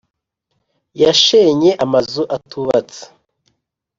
yashenye 1.01 1.71
amazu 1.85 2.21
atubatse 2.35 3.03